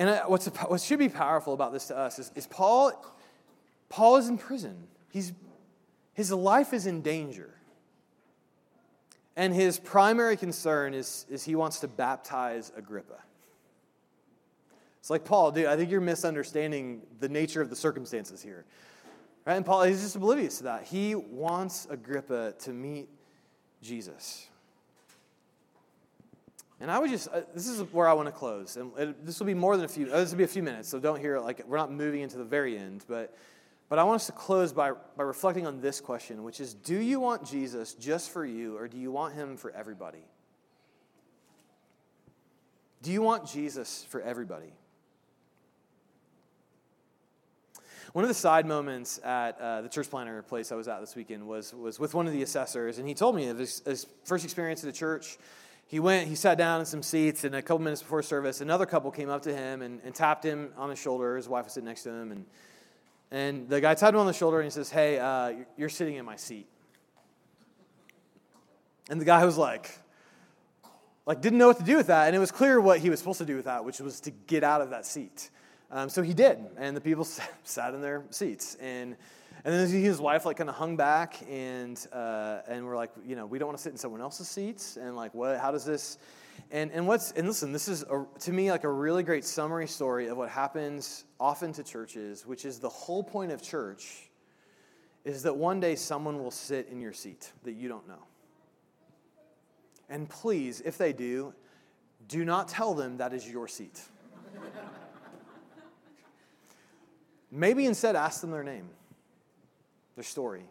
[0.01, 2.93] And uh, what's, what should be powerful about this to us is, is Paul,
[3.91, 4.89] Paul is in prison.
[5.13, 5.35] He's,
[6.15, 7.51] his life is in danger.
[9.37, 13.19] And his primary concern is, is he wants to baptize Agrippa.
[15.01, 18.65] It's like, Paul, dude, I think you're misunderstanding the nature of the circumstances here.
[19.45, 19.57] Right?
[19.57, 20.85] And Paul, he's just oblivious to that.
[20.85, 23.09] He wants Agrippa to meet
[23.83, 24.47] Jesus.
[26.81, 28.77] And I would just, uh, this is where I want to close.
[28.77, 30.63] And it, this will be more than a few, uh, this will be a few
[30.63, 33.05] minutes, so don't hear it like we're not moving into the very end.
[33.07, 33.37] But,
[33.91, 36.99] but I want us to close by, by reflecting on this question, which is Do
[36.99, 40.25] you want Jesus just for you, or do you want him for everybody?
[43.03, 44.73] Do you want Jesus for everybody?
[48.13, 51.15] One of the side moments at uh, the church planner place I was at this
[51.15, 54.07] weekend was, was with one of the assessors, and he told me of his, his
[54.25, 55.39] first experience at the church.
[55.91, 58.87] He went, he sat down in some seats, and a couple minutes before service, another
[58.87, 61.37] couple came up to him and, and tapped him on his shoulder.
[61.37, 62.47] His wife was sitting next to him, and,
[63.33, 66.15] and the guy tapped him on the shoulder and he says, Hey, uh, you're sitting
[66.15, 66.69] in my seat.
[69.09, 69.99] And the guy was like,
[71.27, 73.19] like didn't know what to do with that, and it was clear what he was
[73.19, 75.51] supposed to do with that, which was to get out of that seat.
[75.91, 77.25] Um, so he did, and the people
[77.65, 78.77] sat in their seats.
[78.81, 79.17] And,
[79.65, 83.37] and then his wife like kind of hung back, and, uh, and we're like, you
[83.37, 84.97] know, we don't want to sit in someone else's seats.
[84.97, 86.19] And like, what, how does this,
[86.71, 89.87] and, and what's, and listen, this is a, to me like a really great summary
[89.87, 94.31] story of what happens often to churches, which is the whole point of church
[95.25, 98.25] is that one day someone will sit in your seat that you don't know.
[100.09, 101.55] And please, if they do,
[102.27, 104.01] do not tell them that is your seat.
[107.51, 108.89] Maybe instead ask them their name,
[110.21, 110.65] their story.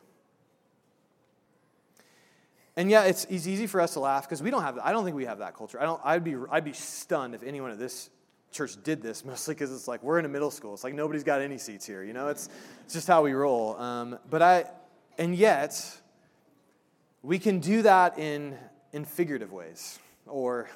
[2.76, 4.78] And yeah, it's, it's easy for us to laugh because we don't have.
[4.78, 5.82] I don't think we have that culture.
[5.82, 8.12] I don't, I'd, be, I'd be stunned if anyone at this
[8.52, 10.76] church did this, mostly because it's like we're in a middle school.
[10.76, 12.04] It's like nobody's got any seats here.
[12.04, 12.48] You know, it's,
[12.86, 13.76] it's just how we roll.
[13.78, 14.66] Um, but I,
[15.18, 16.00] and yet,
[17.24, 18.56] we can do that in,
[18.94, 20.70] in figurative ways or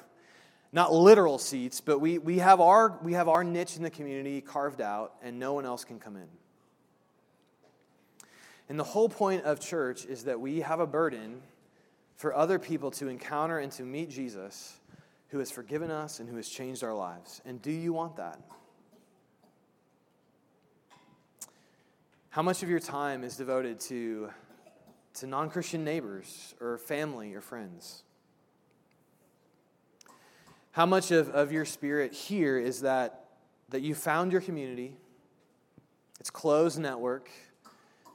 [0.72, 4.40] not literal seats, but we, we, have our, we have our niche in the community
[4.40, 6.26] carved out, and no one else can come in.
[8.68, 11.42] And the whole point of church is that we have a burden
[12.16, 14.78] for other people to encounter and to meet Jesus
[15.28, 17.42] who has forgiven us and who has changed our lives.
[17.44, 18.40] And do you want that?
[22.30, 24.30] How much of your time is devoted to,
[25.14, 28.02] to non Christian neighbors or family or friends?
[30.72, 33.26] How much of, of your spirit here is that,
[33.68, 34.96] that you found your community,
[36.18, 37.30] it's closed network,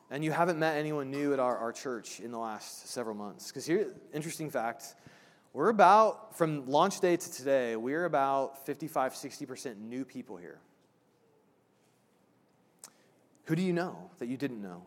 [0.10, 3.48] and you haven't met anyone new at our, our church in the last several months?
[3.48, 4.96] Because here, interesting fact,
[5.54, 10.60] we're about, from launch day to today, we're about 55, 60% new people here.
[13.46, 14.84] Who do you know that you didn't know?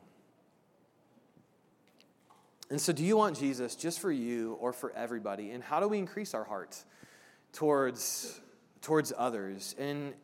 [2.71, 5.51] And so, do you want Jesus just for you or for everybody?
[5.51, 6.83] And how do we increase our heart
[7.53, 8.41] towards,
[8.81, 9.75] towards others.
[9.79, 10.15] And,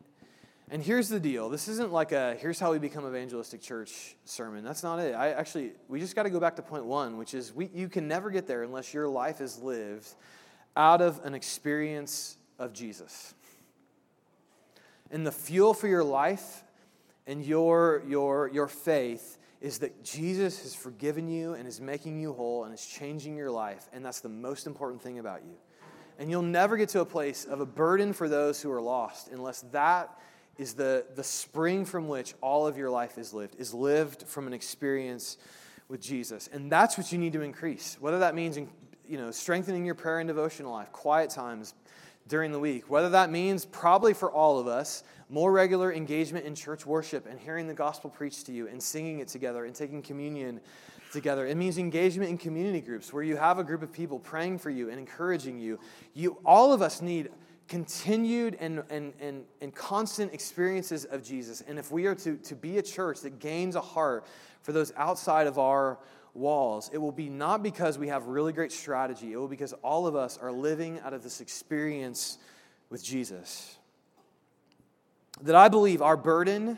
[0.71, 4.63] and here's the deal this isn't like a here's how we become evangelistic church sermon.
[4.63, 5.15] That's not it.
[5.15, 7.89] I actually, we just got to go back to point one, which is we, you
[7.89, 10.07] can never get there unless your life is lived
[10.75, 13.33] out of an experience of Jesus.
[15.11, 16.63] And the fuel for your life
[17.25, 22.33] and your, your, your faith is that Jesus has forgiven you and is making you
[22.33, 23.89] whole and is changing your life.
[23.91, 25.55] And that's the most important thing about you.
[26.17, 29.29] And you'll never get to a place of a burden for those who are lost
[29.29, 30.17] unless that
[30.59, 34.45] is the, the spring from which all of your life is lived, is lived from
[34.45, 35.37] an experience
[35.87, 36.49] with Jesus.
[36.51, 37.97] And that's what you need to increase.
[37.99, 38.57] Whether that means
[39.07, 41.73] you know, strengthening your prayer and devotional life, quiet times
[42.27, 46.53] during the week, whether that means probably for all of us, more regular engagement in
[46.55, 50.01] church worship and hearing the gospel preached to you and singing it together and taking
[50.01, 50.59] communion
[51.13, 51.47] together.
[51.47, 54.69] It means engagement in community groups where you have a group of people praying for
[54.69, 55.79] you and encouraging you.
[56.13, 57.29] You all of us need
[57.69, 62.55] continued and, and, and, and constant experiences of Jesus, and if we are to, to
[62.55, 64.25] be a church that gains a heart
[64.63, 65.99] for those outside of our
[66.33, 69.73] walls, it will be not because we have really great strategy, it will be because
[69.83, 72.39] all of us are living out of this experience
[72.89, 73.77] with Jesus.
[75.41, 76.77] That I believe our burden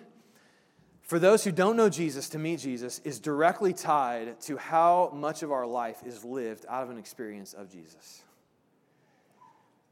[1.12, 5.44] for those who don't know Jesus to meet Jesus is directly tied to how much
[5.44, 8.24] of our life is lived out of an experience of Jesus.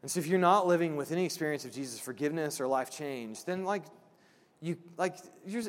[0.02, 3.44] And so if you're not living with any experience of Jesus, forgiveness or life change,
[3.46, 3.84] then like
[4.62, 5.64] you like you're,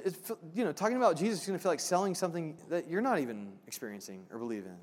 [0.55, 3.19] you know talking about Jesus is going to feel like selling something that you're not
[3.19, 4.77] even experiencing or believe in.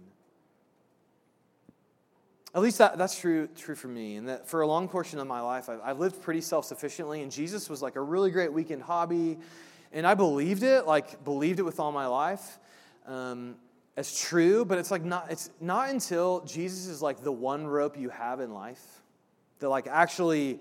[2.55, 4.15] At least that, that's true, true for me.
[4.15, 7.21] And that for a long portion of my life, I've, I've lived pretty self sufficiently,
[7.21, 9.37] and Jesus was like a really great weekend hobby.
[9.91, 12.59] And I believed it, like, believed it with all my life
[13.05, 13.55] um,
[13.95, 17.97] as true, but it's like not, it's not until Jesus is like the one rope
[17.97, 18.96] you have in life
[19.59, 20.59] that like actually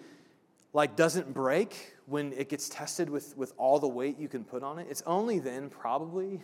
[0.72, 4.62] like doesn't break when it gets tested with, with all the weight you can put
[4.62, 4.86] on it.
[4.90, 6.42] It's only then, probably,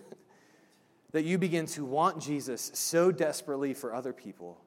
[1.12, 4.58] that you begin to want Jesus so desperately for other people.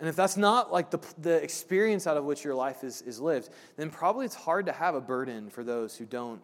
[0.00, 3.20] And if that's not like the, the experience out of which your life is, is
[3.20, 6.40] lived, then probably it's hard to have a burden for those who don't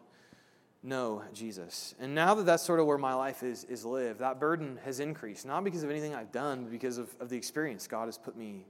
[0.83, 1.95] know Jesus.
[2.01, 4.99] And now that that's sort of where my life is, is lived, that burden has
[4.99, 8.19] increased, not because of anything I've done, but because of, of the experience God has
[8.19, 8.65] put me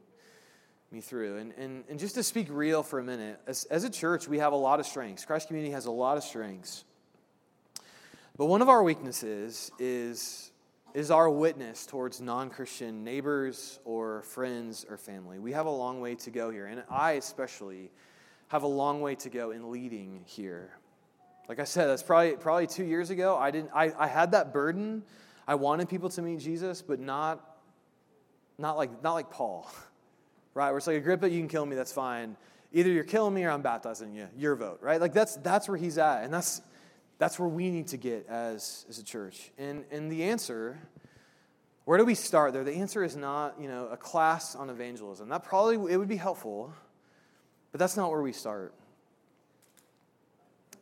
[0.92, 1.38] me through.
[1.38, 4.38] And, and, and just to speak real for a minute, as, as a church, we
[4.38, 5.24] have a lot of strengths.
[5.24, 6.84] Christ Community has a lot of strengths.
[8.36, 10.50] But one of our weaknesses is,
[10.94, 15.38] is our witness towards non Christian neighbors or friends or family.
[15.38, 16.66] We have a long way to go here.
[16.66, 17.90] And I, especially,
[18.48, 20.70] have a long way to go in leading here.
[21.48, 23.36] Like I said, that's probably, probably two years ago.
[23.36, 25.02] I, didn't, I, I had that burden.
[25.46, 27.58] I wanted people to meet Jesus, but not,
[28.58, 29.70] not, like, not like Paul.
[30.54, 30.70] right?
[30.70, 32.36] Where it's like, Agrippa, you can kill me, that's fine.
[32.72, 34.28] Either you're killing me or I'm baptizing you.
[34.36, 35.00] Your vote, right?
[35.00, 36.22] Like that's that's where he's at.
[36.22, 36.62] And that's
[37.18, 39.50] that's where we need to get as, as a church.
[39.58, 40.78] And and the answer,
[41.84, 42.62] where do we start there?
[42.62, 45.28] The answer is not, you know, a class on evangelism.
[45.28, 46.72] That probably it would be helpful,
[47.72, 48.72] but that's not where we start.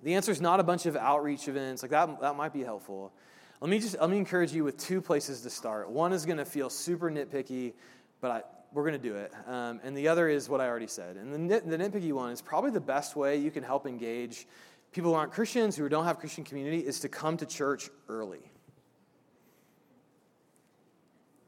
[0.03, 1.83] The answer is not a bunch of outreach events.
[1.83, 3.13] Like that, that might be helpful.
[3.61, 5.91] Let me just let me encourage you with two places to start.
[5.91, 7.73] One is going to feel super nitpicky,
[8.21, 8.43] but I,
[8.73, 9.33] we're going to do it.
[9.47, 11.17] Um, and the other is what I already said.
[11.17, 14.47] And the, the nitpicky one is probably the best way you can help engage
[14.93, 18.41] people who aren't Christians, who don't have Christian community, is to come to church early.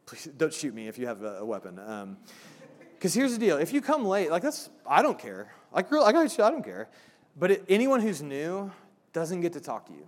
[0.06, 1.76] Please don't shoot me if you have a, a weapon.
[2.94, 5.52] Because um, here's the deal: if you come late, like that's I don't care.
[5.72, 6.88] Like I got I don't care.
[7.38, 8.72] But it, anyone who's new
[9.12, 10.06] doesn't get to talk to you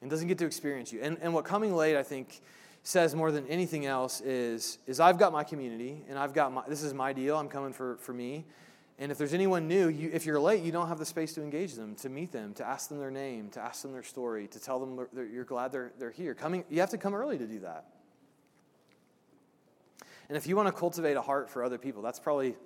[0.00, 1.00] and doesn't get to experience you.
[1.02, 2.40] And, and what coming late, I think,
[2.82, 6.62] says more than anything else is, is I've got my community and I've got my,
[6.68, 7.36] this is my deal.
[7.36, 8.44] I'm coming for, for me.
[9.00, 11.42] And if there's anyone new, you, if you're late, you don't have the space to
[11.42, 14.48] engage them, to meet them, to ask them their name, to ask them their story,
[14.48, 16.34] to tell them you're glad they're, they're here.
[16.34, 17.86] Coming, you have to come early to do that.
[20.28, 22.56] And if you want to cultivate a heart for other people, that's probably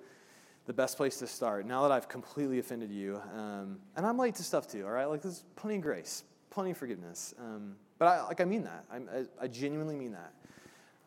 [0.65, 1.67] the best place to start.
[1.67, 5.05] Now that I've completely offended you, um, and I'm late to stuff too, all right?
[5.05, 7.35] Like, there's plenty of grace, plenty of forgiveness.
[7.39, 8.83] Um, but I, like, I mean that.
[8.91, 10.33] I, I genuinely mean that.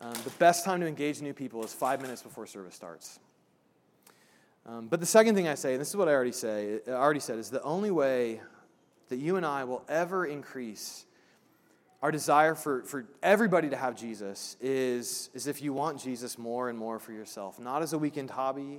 [0.01, 3.18] Um, the best time to engage new people is five minutes before service starts.
[4.64, 6.92] Um, but the second thing I say, and this is what I already say, I
[6.92, 8.40] already said, is the only way
[9.11, 11.05] that you and I will ever increase
[12.01, 16.70] our desire for, for everybody to have Jesus is, is if you want Jesus more
[16.70, 18.78] and more for yourself, not as a weekend hobby,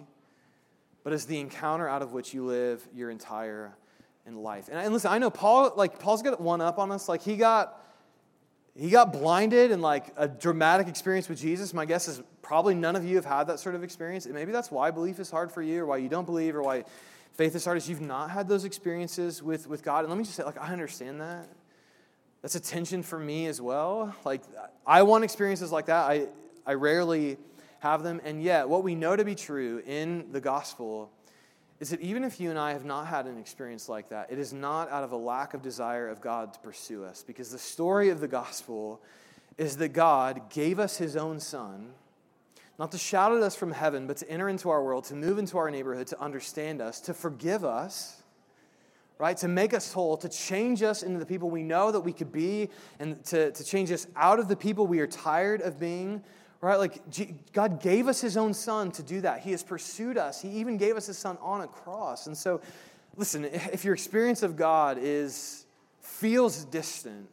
[1.03, 3.76] but as the encounter out of which you live your entire
[4.36, 4.68] life.
[4.70, 7.07] And, and listen, I know Paul, like Paul's got one up on us.
[7.07, 7.82] Like he got
[8.80, 11.73] he got blinded in like a dramatic experience with Jesus.
[11.73, 14.25] My guess is probably none of you have had that sort of experience.
[14.25, 16.61] And maybe that's why belief is hard for you, or why you don't believe, or
[16.61, 16.84] why
[17.34, 17.78] faith is hard.
[17.78, 20.01] Is you've not had those experiences with, with God.
[20.01, 21.49] And let me just say, like, I understand that.
[22.43, 24.15] That's a tension for me as well.
[24.23, 24.43] Like,
[24.86, 26.09] I want experiences like that.
[26.09, 26.28] I,
[26.65, 27.38] I rarely
[27.80, 28.21] have them.
[28.23, 31.11] And yet, what we know to be true in the gospel
[31.80, 34.39] is that even if you and I have not had an experience like that, it
[34.39, 37.23] is not out of a lack of desire of God to pursue us.
[37.25, 38.99] Because the story of the gospel
[39.57, 41.91] is that God gave us his own son,
[42.80, 45.38] not to shout at us from heaven, but to enter into our world, to move
[45.38, 48.23] into our neighborhood, to understand us, to forgive us,
[49.19, 49.38] right?
[49.38, 52.32] To make us whole, to change us into the people we know that we could
[52.32, 52.69] be,
[52.99, 56.23] and to, to change us out of the people we are tired of being
[56.62, 56.78] right?
[56.78, 57.01] Like
[57.53, 59.41] God gave us his own son to do that.
[59.41, 60.41] He has pursued us.
[60.41, 62.28] He even gave us his son on a cross.
[62.28, 62.62] And so,
[63.16, 65.66] listen, if your experience of God is
[66.01, 67.30] feels distant,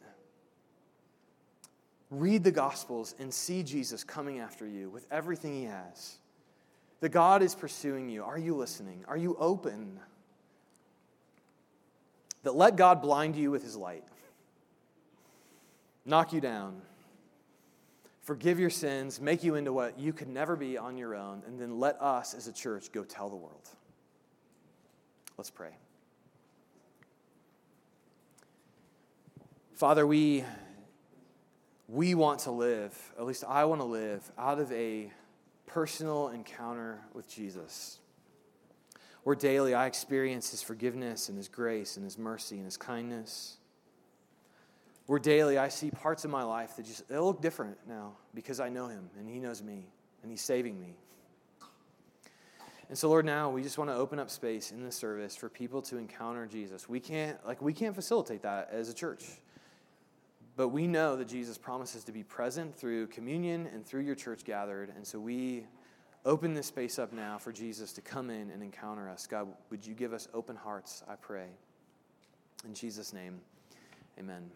[2.11, 6.17] read the gospels and see Jesus coming after you with everything he has.
[7.05, 8.23] that God is pursuing you.
[8.23, 9.05] Are you listening?
[9.07, 9.99] Are you open?
[12.43, 14.03] That let God blind you with his light,
[16.05, 16.81] knock you down,
[18.25, 21.59] forgive your sins, make you into what you could never be on your own, and
[21.59, 23.69] then let us as a church go tell the world.
[25.37, 25.77] Let's pray.
[29.75, 30.43] Father, we,
[31.87, 35.11] we want to live, at least I want to live, out of a
[35.67, 37.99] personal encounter with Jesus.
[39.23, 43.57] Where daily I experience His forgiveness and His grace and His mercy and His kindness.
[45.07, 48.59] Where daily I see parts of my life that just they look different now because
[48.59, 49.85] I know Him and He knows me
[50.23, 50.95] and He's saving me.
[52.87, 55.49] And so, Lord, now we just want to open up space in this service for
[55.49, 56.87] people to encounter Jesus.
[56.87, 59.23] We can't, like, we can't facilitate that as a church.
[60.55, 64.43] But we know that Jesus promises to be present through communion and through your church
[64.45, 64.93] gathered.
[64.95, 65.65] And so we
[66.25, 69.27] open this space up now for Jesus to come in and encounter us.
[69.27, 71.47] God, would you give us open hearts, I pray.
[72.65, 73.41] In Jesus' name,
[74.19, 74.49] amen.